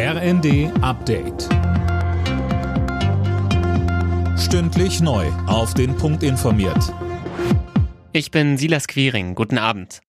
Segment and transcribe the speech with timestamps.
[0.00, 1.48] RND Update.
[4.38, 5.26] Stündlich neu.
[5.48, 6.94] Auf den Punkt informiert.
[8.12, 9.34] Ich bin Silas Quiring.
[9.34, 10.00] Guten Abend.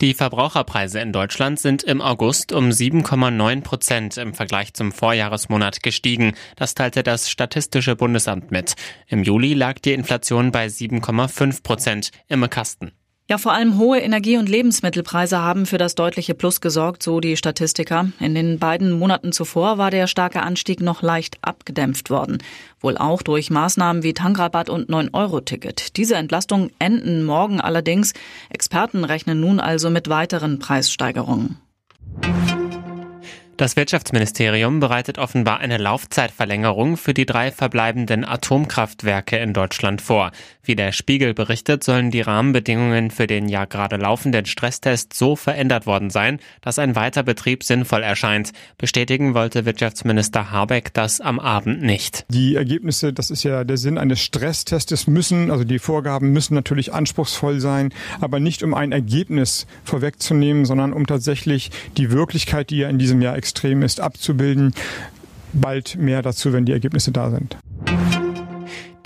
[0.00, 6.34] Die Verbraucherpreise in Deutschland sind im August um 7,9 Prozent im Vergleich zum Vorjahresmonat gestiegen.
[6.56, 8.76] Das teilte das Statistische Bundesamt mit.
[9.08, 12.92] Im Juli lag die Inflation bei 7,5 Prozent im Kasten.
[13.28, 17.36] Ja, vor allem hohe Energie- und Lebensmittelpreise haben für das deutliche Plus gesorgt, so die
[17.36, 18.12] Statistiker.
[18.20, 22.38] In den beiden Monaten zuvor war der starke Anstieg noch leicht abgedämpft worden.
[22.80, 25.96] Wohl auch durch Maßnahmen wie Tankrabatt und 9-Euro-Ticket.
[25.96, 28.12] Diese Entlastungen enden morgen allerdings.
[28.48, 31.58] Experten rechnen nun also mit weiteren Preissteigerungen.
[33.56, 40.30] Das Wirtschaftsministerium bereitet offenbar eine Laufzeitverlängerung für die drei verbleibenden Atomkraftwerke in Deutschland vor.
[40.62, 45.86] Wie der Spiegel berichtet, sollen die Rahmenbedingungen für den ja gerade laufenden Stresstest so verändert
[45.86, 48.52] worden sein, dass ein Weiterbetrieb sinnvoll erscheint.
[48.76, 52.26] Bestätigen wollte Wirtschaftsminister Habeck das am Abend nicht.
[52.28, 56.92] Die Ergebnisse, das ist ja der Sinn eines Stresstests, müssen, also die Vorgaben müssen natürlich
[56.92, 57.88] anspruchsvoll sein,
[58.20, 63.22] aber nicht um ein Ergebnis vorwegzunehmen, sondern um tatsächlich die Wirklichkeit, die ja in diesem
[63.22, 64.74] Jahr extrem ist, abzubilden.
[65.52, 67.56] Bald mehr dazu, wenn die Ergebnisse da sind.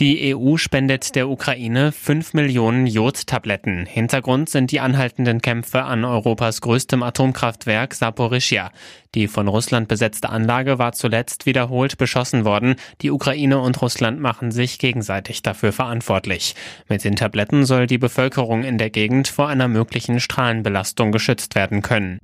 [0.00, 3.84] Die EU spendet der Ukraine 5 Millionen Jodtabletten.
[3.84, 8.70] Hintergrund sind die anhaltenden Kämpfe an Europas größtem Atomkraftwerk Saporischia.
[9.14, 12.77] Die von Russland besetzte Anlage war zuletzt wiederholt beschossen worden.
[13.02, 16.55] Die Ukraine und Russland machen sich gegenseitig dafür verantwortlich.
[16.88, 21.83] Mit den Tabletten soll die Bevölkerung in der Gegend vor einer möglichen Strahlenbelastung geschützt werden
[21.83, 22.20] können.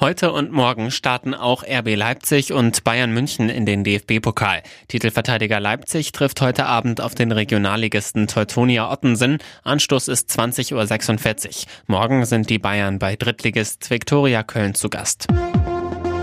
[0.00, 4.62] Heute und morgen starten auch RB Leipzig und Bayern München in den DFB-Pokal.
[4.88, 9.36] Titelverteidiger Leipzig trifft heute Abend auf den Regionalligisten Teutonia Ottensen.
[9.62, 11.54] Anstoß ist 20.46 Uhr.
[11.86, 15.26] Morgen sind die Bayern bei Drittligist Viktoria Köln zu Gast.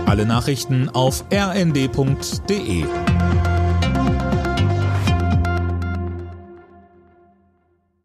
[0.06, 2.84] Alle Nachrichten auf rnd.de